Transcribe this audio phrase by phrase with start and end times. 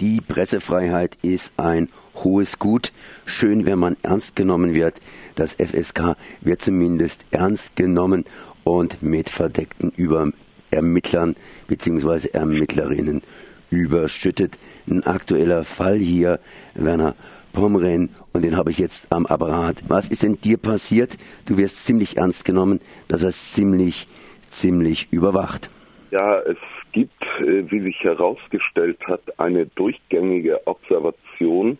[0.00, 2.90] Die Pressefreiheit ist ein hohes Gut.
[3.26, 4.98] Schön, wenn man ernst genommen wird.
[5.34, 8.24] Das FSK wird zumindest ernst genommen
[8.64, 10.32] und mit verdeckten Über
[10.70, 11.36] Ermittlern
[11.66, 12.28] bzw.
[12.32, 13.20] Ermittlerinnen
[13.68, 14.58] überschüttet.
[14.88, 16.40] Ein aktueller Fall hier,
[16.74, 17.14] Werner
[17.52, 19.82] Pomren, und den habe ich jetzt am Apparat.
[19.88, 21.18] Was ist denn dir passiert?
[21.44, 24.08] Du wirst ziemlich ernst genommen, das heißt ziemlich,
[24.48, 25.68] ziemlich überwacht.
[26.10, 26.56] Ja, es
[26.92, 31.78] gibt, äh, wie sich herausgestellt hat, eine durchgängige Observation,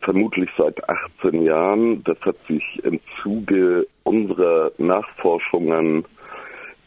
[0.00, 2.04] vermutlich seit 18 Jahren.
[2.04, 6.04] Das hat sich im Zuge unserer Nachforschungen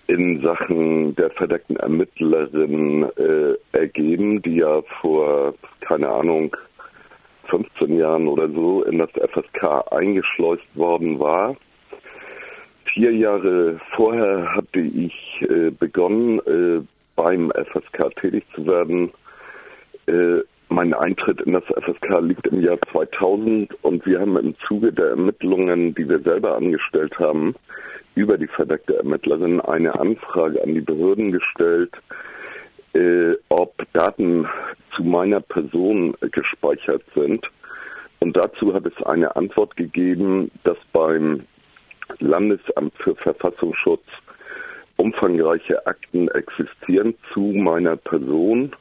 [0.07, 6.55] in Sachen der verdeckten Ermittlerin äh, ergeben, die ja vor, keine Ahnung,
[7.47, 11.55] 15 Jahren oder so in das FSK eingeschleust worden war.
[12.93, 16.81] Vier Jahre vorher hatte ich äh, begonnen, äh,
[17.15, 19.11] beim FSK tätig zu werden.
[20.07, 24.91] Äh, mein Eintritt in das FSK liegt im Jahr 2000 und wir haben im Zuge
[24.91, 27.55] der Ermittlungen, die wir selber angestellt haben,
[28.15, 31.93] über die verdeckte Ermittlerin eine Anfrage an die Behörden gestellt,
[32.93, 34.47] äh, ob Daten
[34.95, 37.45] zu meiner Person gespeichert sind.
[38.19, 41.43] Und dazu hat es eine Antwort gegeben, dass beim
[42.19, 44.05] Landesamt für Verfassungsschutz
[44.97, 48.75] umfangreiche Akten existieren zu meiner Person.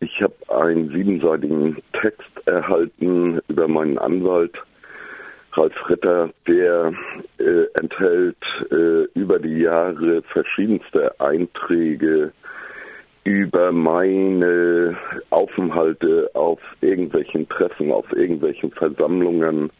[0.00, 4.54] Ich habe einen siebenseitigen Text erhalten über meinen Anwalt
[5.52, 6.92] Ralf Ritter, der
[7.38, 8.36] äh, enthält
[8.70, 12.32] äh, über die Jahre verschiedenste Einträge
[13.24, 14.96] über meine
[15.30, 19.70] Aufenthalte auf irgendwelchen Treffen, auf irgendwelchen Versammlungen,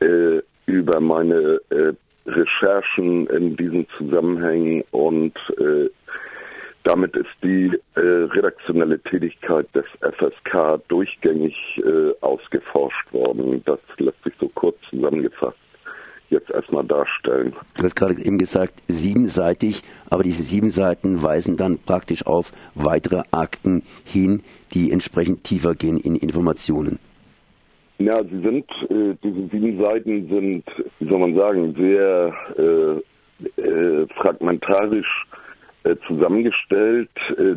[0.00, 1.92] äh, über meine äh,
[2.26, 5.90] Recherchen in diesen Zusammenhängen und äh,
[6.84, 13.62] damit ist die äh, redaktionelle Tätigkeit des FSK durchgängig äh, ausgeforscht worden.
[13.64, 15.56] Das lässt sich so kurz zusammengefasst
[16.30, 17.54] jetzt erstmal darstellen.
[17.76, 23.22] Du hast gerade eben gesagt, siebenseitig, aber diese sieben Seiten weisen dann praktisch auf weitere
[23.30, 24.42] Akten hin,
[24.72, 26.98] die entsprechend tiefer gehen in Informationen.
[27.98, 30.64] Ja, sie sind, äh, diese sieben Seiten sind,
[30.98, 35.26] wie soll man sagen, sehr äh, äh, fragmentarisch
[35.84, 37.10] äh, zusammengestellt.
[37.36, 37.56] Äh,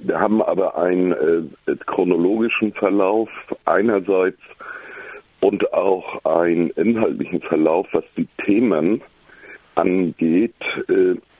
[0.00, 3.28] wir haben aber einen äh, chronologischen Verlauf
[3.66, 4.40] einerseits
[5.40, 9.02] und auch einen inhaltlichen Verlauf, was die Themen
[9.74, 10.54] angeht.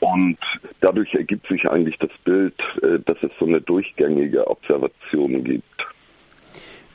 [0.00, 0.38] Und
[0.82, 2.54] dadurch ergibt sich eigentlich das Bild,
[3.06, 5.75] dass es so eine durchgängige Observation gibt.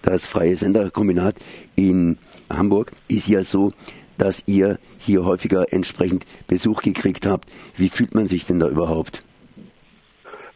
[0.01, 1.35] Das Freie Senderkombinat
[1.75, 2.17] in
[2.49, 3.71] Hamburg ist ja so,
[4.17, 7.49] dass ihr hier häufiger entsprechend Besuch gekriegt habt.
[7.75, 9.23] Wie fühlt man sich denn da überhaupt?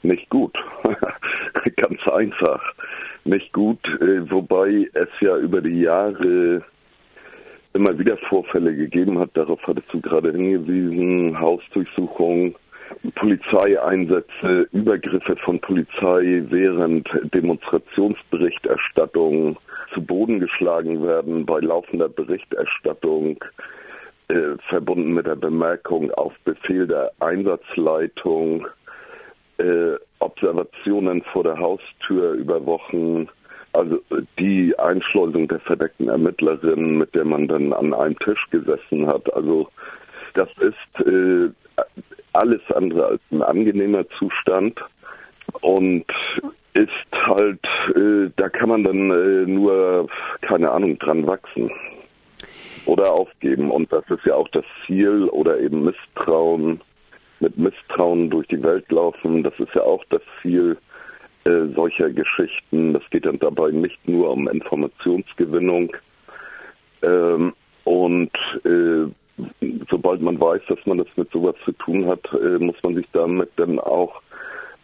[0.03, 0.55] Nicht gut.
[1.75, 2.61] Ganz einfach.
[3.23, 6.63] Nicht gut, äh, wobei es ja über die Jahre
[7.73, 9.31] immer wieder Vorfälle gegeben hat.
[9.33, 11.39] Darauf hattest du gerade hingewiesen.
[11.39, 12.55] Hausdurchsuchung,
[13.15, 19.57] Polizeieinsätze, Übergriffe von Polizei während Demonstrationsberichterstattung
[19.93, 23.37] zu Boden geschlagen werden bei laufender Berichterstattung,
[24.27, 28.67] äh, verbunden mit der Bemerkung auf Befehl der Einsatzleitung,
[29.57, 33.27] äh, Observationen vor der Haustür über Wochen,
[33.73, 33.99] also
[34.39, 39.31] die Einschleusung der verdeckten Ermittlerin, mit der man dann an einem Tisch gesessen hat.
[39.33, 39.69] Also
[40.33, 41.49] das ist äh,
[42.35, 44.79] alles andere als ein angenehmer Zustand
[45.61, 46.05] und
[46.73, 47.63] ist halt,
[47.95, 50.07] äh, da kann man dann äh, nur,
[50.41, 51.71] keine Ahnung, dran wachsen
[52.85, 53.71] oder aufgeben.
[53.71, 56.81] Und das ist ja auch das Ziel oder eben Misstrauen,
[57.39, 59.43] mit Misstrauen durch die Welt laufen.
[59.43, 60.77] Das ist ja auch das Ziel
[61.45, 62.93] äh, solcher Geschichten.
[62.93, 65.95] Das geht dann dabei nicht nur um Informationsgewinnung.
[67.01, 67.53] Ähm,
[67.85, 68.31] und
[68.65, 69.05] äh,
[69.89, 73.07] sobald man weiß, dass man das mit sowas zu tun hat, äh, muss man sich
[73.13, 74.21] damit dann auch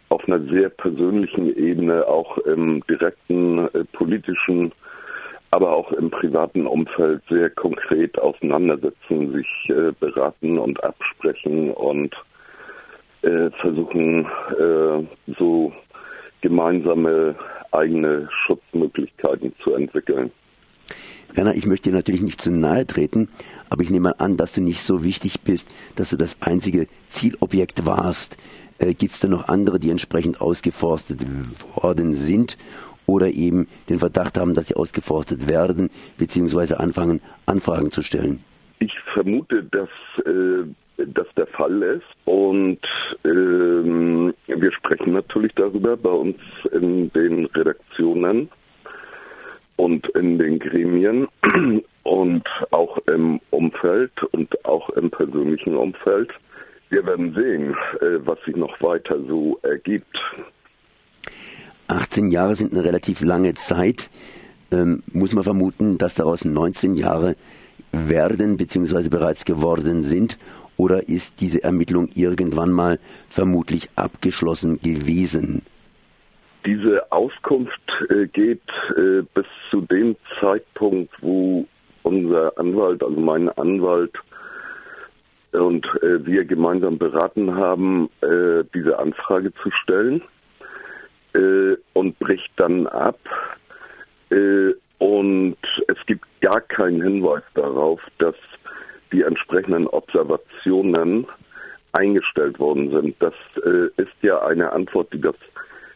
[0.08, 4.72] auf einer sehr persönlichen Ebene, auch im direkten äh, politischen,
[5.50, 12.14] aber auch im privaten Umfeld sehr konkret auseinandersetzen, sich äh, beraten und absprechen und
[13.22, 14.26] äh, versuchen,
[14.58, 15.72] äh, so
[16.42, 17.36] gemeinsame
[17.70, 20.30] eigene Schutzmöglichkeiten zu entwickeln.
[21.34, 23.28] Werner, ich möchte dir natürlich nicht zu nahe treten,
[23.70, 27.86] aber ich nehme an, dass du nicht so wichtig bist, dass du das einzige Zielobjekt
[27.86, 28.36] warst.
[28.78, 31.20] Äh, Gibt es da noch andere, die entsprechend ausgeforstet
[31.74, 32.58] worden sind
[33.06, 38.40] oder eben den Verdacht haben, dass sie ausgeforstet werden, beziehungsweise anfangen, Anfragen zu stellen?
[38.78, 39.88] Ich vermute, dass
[40.26, 40.64] äh,
[41.06, 42.06] das der Fall ist.
[42.24, 42.78] Und
[43.24, 46.36] ähm, wir sprechen natürlich darüber bei uns
[46.70, 48.48] in den Redaktionen
[49.76, 51.28] und in den Gremien
[52.02, 56.30] und auch im Umfeld und auch im persönlichen Umfeld.
[56.90, 60.18] Wir werden sehen, äh, was sich noch weiter so ergibt.
[61.88, 64.10] 18 Jahre sind eine relativ lange Zeit.
[64.70, 67.36] Ähm, muss man vermuten, dass daraus 19 Jahre
[67.92, 69.08] werden bzw.
[69.08, 70.38] bereits geworden sind?
[70.76, 72.98] Oder ist diese Ermittlung irgendwann mal
[73.28, 75.62] vermutlich abgeschlossen gewesen?
[76.64, 78.62] Diese Auskunft äh, geht
[78.96, 81.66] äh, bis zu dem Zeitpunkt, wo
[82.02, 84.14] unser Anwalt, also mein Anwalt,
[85.52, 88.08] und äh, wir gemeinsam beraten haben,
[88.74, 90.22] diese Anfrage zu stellen
[91.92, 93.18] und bricht dann ab.
[94.98, 95.56] Und
[95.88, 98.34] es gibt gar keinen Hinweis darauf, dass
[99.12, 101.26] die entsprechenden Observationen
[101.92, 103.16] eingestellt worden sind.
[103.20, 103.34] Das
[103.98, 105.36] ist ja eine Antwort, die das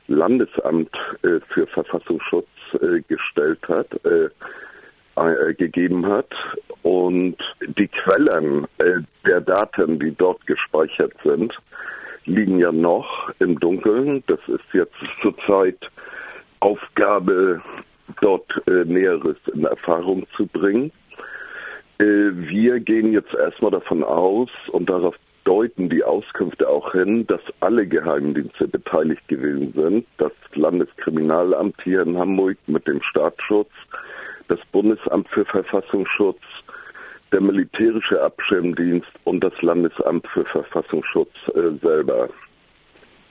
[0.09, 2.49] Landesamt äh, für Verfassungsschutz
[3.09, 3.89] gestellt hat
[5.17, 6.31] äh, gegeben hat.
[6.83, 11.55] Und die Quellen äh, der Daten, die dort gespeichert sind,
[12.27, 14.23] liegen ja noch im Dunkeln.
[14.27, 15.79] Das ist jetzt zurzeit
[16.61, 17.63] Aufgabe,
[18.21, 20.93] dort äh, Näheres in Erfahrung zu bringen.
[21.99, 25.15] Äh, wir gehen jetzt erstmal davon aus und darauf
[25.47, 30.07] deuten die Auskünfte auch hin, dass alle Geheimdienste beteiligt gewesen sind.
[30.19, 33.71] Das Landeskriminalamt hier in Hamburg mit dem Staatsschutz,
[34.49, 36.41] das Bundesamt für Verfassungsschutz,
[37.33, 42.29] der militärische Abschirmdienst und das Landesamt für Verfassungsschutz äh, selber.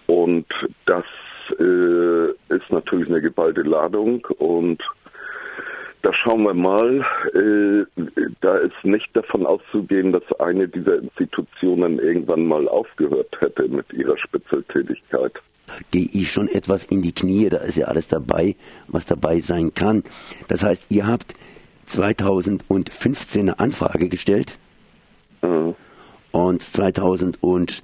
[0.07, 0.45] Und
[0.85, 1.05] das
[1.59, 4.81] äh, ist natürlich eine geballte Ladung und
[6.05, 7.03] da schauen wir mal.
[7.33, 7.85] Äh,
[8.41, 14.17] da ist nicht davon auszugehen, dass eine dieser Institutionen irgendwann mal aufgehört hätte mit ihrer
[14.17, 15.33] Spitzeltätigkeit
[15.89, 17.49] gehe ich schon etwas in die Knie.
[17.49, 18.55] Da ist ja alles dabei,
[18.87, 20.03] was dabei sein kann.
[20.47, 21.33] Das heißt, ihr habt
[21.87, 24.59] 2015 eine Anfrage gestellt
[25.41, 25.73] mhm.
[26.31, 27.81] und 2018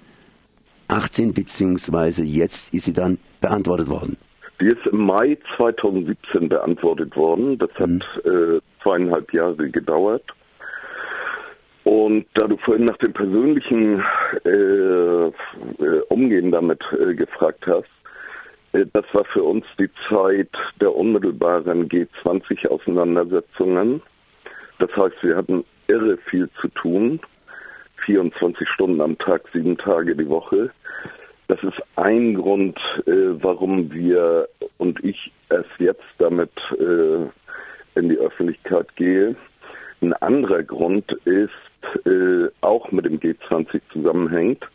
[1.33, 4.17] beziehungsweise jetzt ist sie dann beantwortet worden.
[4.61, 7.57] Die ist im Mai 2017 beantwortet worden.
[7.57, 8.01] Das hat mhm.
[8.23, 10.23] äh, zweieinhalb Jahre gedauert.
[11.83, 14.03] Und da du vorhin nach dem persönlichen
[14.45, 15.31] äh, äh,
[16.09, 17.89] Umgehen damit äh, gefragt hast,
[18.73, 23.99] äh, das war für uns die Zeit der unmittelbaren G20-Auseinandersetzungen.
[24.77, 27.19] Das heißt, wir hatten irre viel zu tun,
[28.05, 30.69] 24 Stunden am Tag, sieben Tage die Woche.
[31.51, 33.11] Das ist ein Grund, äh,
[33.43, 36.49] warum wir und ich erst jetzt damit
[36.79, 39.35] äh, in die Öffentlichkeit gehe.
[40.01, 44.65] Ein anderer Grund ist, äh, auch mit dem G20 zusammenhängt,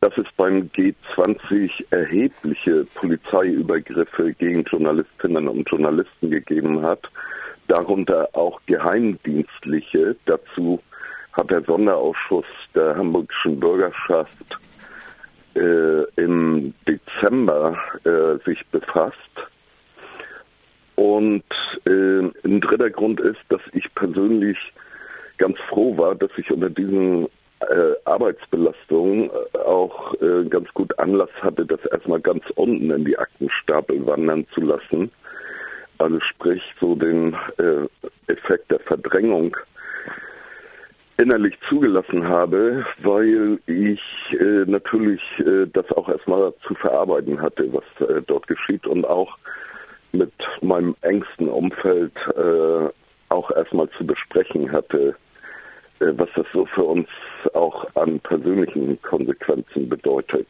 [0.00, 7.02] dass es beim G20 erhebliche Polizeiübergriffe gegen Journalistinnen und Journalisten gegeben hat,
[7.66, 10.14] darunter auch geheimdienstliche.
[10.26, 10.80] Dazu
[11.32, 14.60] hat der Sonderausschuss der hamburgischen Bürgerschaft
[15.56, 19.16] äh, im Dezember äh, sich befasst.
[20.96, 21.44] Und
[21.84, 24.58] äh, ein dritter Grund ist, dass ich persönlich
[25.38, 27.26] ganz froh war, dass ich unter diesen
[27.60, 33.18] äh, Arbeitsbelastungen äh, auch äh, ganz gut Anlass hatte, das erstmal ganz unten in die
[33.18, 35.10] Aktenstapel wandern zu lassen.
[35.98, 37.34] Also sprich so den
[38.26, 39.56] Effekt der Verdrängung
[41.26, 44.00] innerlich zugelassen habe, weil ich
[44.38, 49.36] äh, natürlich äh, das auch erstmal zu verarbeiten hatte, was äh, dort geschieht und auch
[50.12, 52.88] mit meinem engsten Umfeld äh,
[53.30, 55.16] auch erstmal zu besprechen hatte,
[55.98, 57.08] äh, was das so für uns
[57.54, 60.46] auch an persönlichen Konsequenzen bedeutet.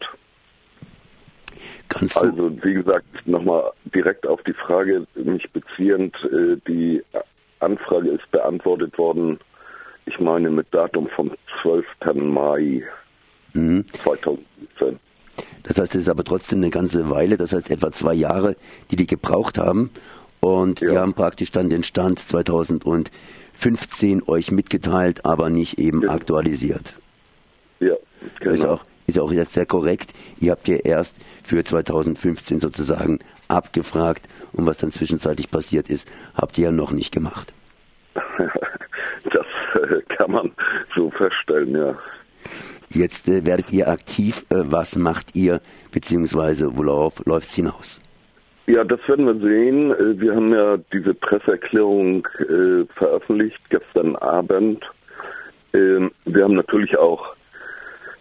[1.89, 7.03] Kannst also wie gesagt, nochmal direkt auf die Frage mich beziehend, äh, die
[7.61, 9.41] Anfrage ist beantwortet worden,
[10.07, 11.33] ich meine mit Datum vom
[11.63, 11.85] 12.
[12.15, 12.85] Mai
[13.53, 13.85] mhm.
[13.89, 14.99] 2017.
[15.65, 18.57] Das heißt, es ist aber trotzdem eine ganze Weile, das heißt etwa zwei Jahre,
[18.91, 19.91] die die gebraucht haben.
[20.41, 20.89] Und ja.
[20.89, 26.11] die haben praktisch dann den Stand 2015 euch mitgeteilt, aber nicht eben ja.
[26.11, 26.95] aktualisiert.
[27.81, 27.97] Ja,
[28.41, 28.55] genau.
[28.55, 30.13] Ist auch, ist auch jetzt sehr korrekt.
[30.41, 36.57] Ihr habt ja erst für 2015 sozusagen abgefragt und was dann zwischenzeitlich passiert ist, habt
[36.59, 37.53] ihr ja noch nicht gemacht.
[40.19, 40.53] kann man
[40.95, 41.99] so feststellen, ja.
[42.91, 44.45] Jetzt äh, werdet ihr aktiv.
[44.51, 45.61] Äh, was macht ihr,
[45.93, 48.01] beziehungsweise worauf läuft es hinaus?
[48.67, 49.93] Ja, das werden wir sehen.
[49.93, 54.85] Äh, wir haben ja diese Presseerklärung äh, veröffentlicht gestern Abend.
[55.73, 57.35] Ähm, wir haben natürlich auch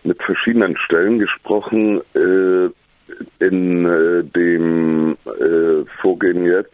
[0.04, 2.02] mit verschiedenen Stellen gesprochen.
[2.14, 2.70] Äh,
[3.40, 5.16] in äh, dem
[6.02, 6.74] Vorgehen jetzt.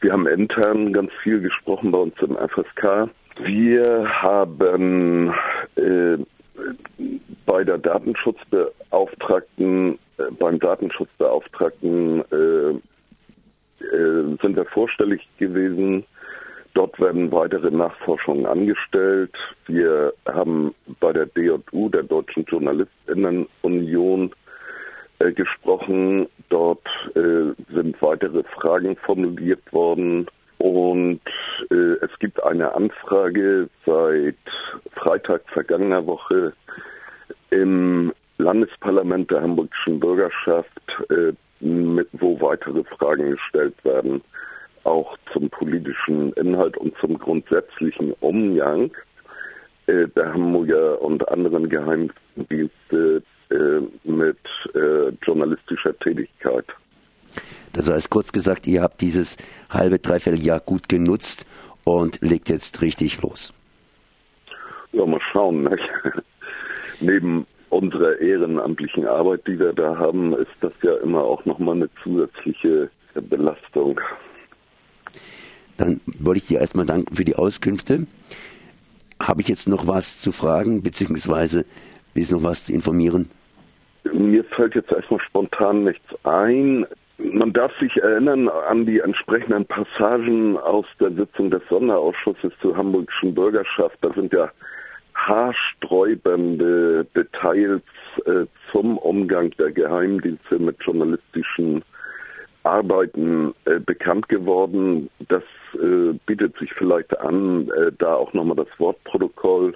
[0.00, 3.08] Wir haben intern ganz viel gesprochen bei uns im FSK.
[3.44, 5.32] Wir haben
[5.76, 6.16] äh,
[7.46, 12.72] bei der Datenschutzbeauftragten, äh, beim Datenschutzbeauftragten äh,
[13.84, 16.04] äh, sind wir vorstellig gewesen.
[16.74, 19.34] Dort werden weitere Nachforschungen angestellt.
[19.66, 24.30] Wir haben bei der DJU, der Deutschen Journalistinnenunion,
[25.18, 26.28] äh, gesprochen.
[26.48, 30.26] Dort äh, sind weitere Fragen formuliert worden.
[30.58, 31.20] Und
[32.00, 34.36] es gibt eine Anfrage seit
[34.94, 36.52] Freitag vergangener Woche
[37.50, 40.80] im Landesparlament der hamburgischen Bürgerschaft,
[41.10, 44.22] äh, mit, wo weitere Fragen gestellt werden,
[44.84, 48.90] auch zum politischen Inhalt und zum grundsätzlichen Umgang
[49.86, 54.38] äh, der Hamburger und anderen Geheimdienste äh, mit
[55.22, 56.66] journalistischer Tätigkeit.
[57.72, 59.36] Das heißt, kurz gesagt, ihr habt dieses
[59.70, 61.46] halbe, dreiviertel Jahr gut genutzt
[61.84, 63.52] und legt jetzt richtig los.
[64.92, 65.64] Ja, mal schauen.
[65.64, 65.76] Ne?
[67.00, 71.88] Neben unserer ehrenamtlichen Arbeit, die wir da haben, ist das ja immer auch nochmal eine
[72.02, 74.00] zusätzliche Belastung.
[75.76, 78.06] Dann wollte ich dir erstmal danken für die Auskünfte.
[79.20, 81.64] Habe ich jetzt noch was zu fragen, beziehungsweise
[82.14, 83.30] ist noch was zu informieren?
[84.12, 86.86] Mir fällt jetzt erstmal spontan nichts ein.
[87.22, 93.34] Man darf sich erinnern an die entsprechenden Passagen aus der Sitzung des Sonderausschusses zur hamburgischen
[93.34, 93.96] Bürgerschaft.
[94.00, 94.50] Da sind ja
[95.14, 97.82] haarsträubende Details
[98.24, 101.84] äh, zum Umgang der Geheimdienste mit journalistischen
[102.62, 105.10] Arbeiten äh, bekannt geworden.
[105.28, 105.42] Das
[105.74, 109.74] äh, bietet sich vielleicht an, äh, da auch nochmal das Wortprotokoll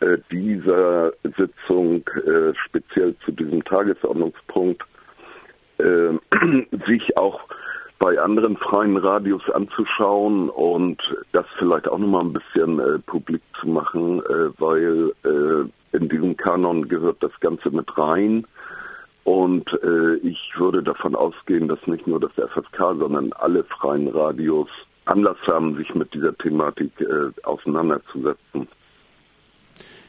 [0.00, 4.82] äh, dieser Sitzung äh, speziell zu diesem Tagesordnungspunkt
[6.86, 7.40] sich auch
[7.98, 11.00] bei anderen freien Radios anzuschauen und
[11.32, 16.36] das vielleicht auch nochmal ein bisschen äh, publik zu machen, äh, weil äh, in diesem
[16.36, 18.46] Kanon gehört das Ganze mit rein.
[19.24, 24.68] Und äh, ich würde davon ausgehen, dass nicht nur das FSK, sondern alle freien Radios
[25.06, 28.68] Anlass haben, sich mit dieser Thematik äh, auseinanderzusetzen.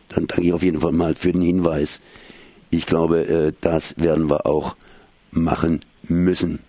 [0.10, 2.02] Dann danke ich auf jeden Fall mal für den Hinweis.
[2.70, 4.76] Ich glaube, äh, das werden wir auch
[5.32, 6.60] machen müssen.